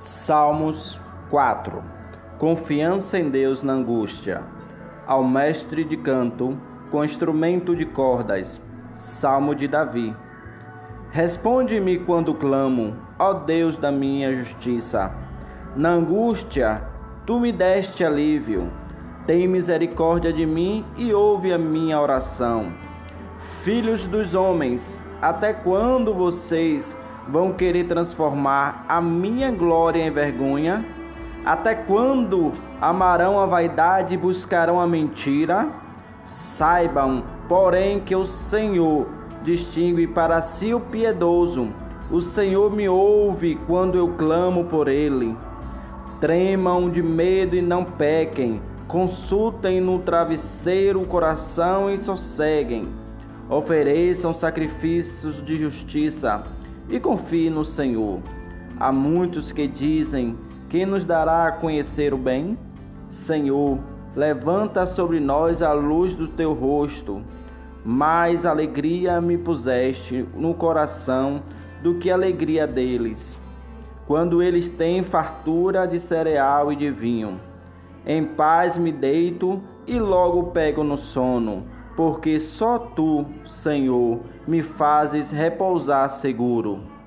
[0.00, 1.84] Salmos 4
[2.38, 4.42] Confiança em Deus na angústia.
[5.06, 6.56] Ao mestre de canto,
[6.90, 8.58] com instrumento de cordas.
[8.94, 10.16] Salmo de Davi.
[11.10, 15.12] Responde-me quando clamo, ó Deus da minha justiça.
[15.76, 16.82] Na angústia,
[17.26, 18.72] tu me deste alívio.
[19.26, 22.72] Tem misericórdia de mim e ouve a minha oração.
[23.62, 26.96] Filhos dos homens, até quando vocês
[27.30, 30.84] vão querer transformar a minha glória em vergonha?
[31.44, 35.68] Até quando amarão a vaidade e buscarão a mentira?
[36.24, 39.06] Saibam, porém, que o Senhor
[39.42, 41.70] distingue para si o piedoso.
[42.10, 45.36] O Senhor me ouve quando eu clamo por ele.
[46.20, 48.60] Tremam de medo e não pequem.
[48.86, 52.88] Consultem no travesseiro o coração e sosseguem.
[53.48, 56.44] Ofereçam sacrifícios de justiça
[56.90, 58.20] e confie no Senhor.
[58.78, 60.36] Há muitos que dizem:
[60.68, 62.58] Quem nos dará a conhecer o bem?
[63.08, 63.78] Senhor,
[64.14, 67.22] levanta sobre nós a luz do teu rosto.
[67.84, 71.42] Mais alegria me puseste no coração
[71.82, 73.40] do que a alegria deles,
[74.06, 77.40] quando eles têm fartura de cereal e de vinho.
[78.04, 81.64] Em paz me deito e logo pego no sono,
[81.96, 86.99] porque só tu, Senhor, me fazes repousar seguro.